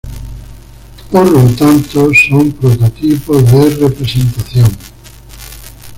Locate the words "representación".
3.87-4.71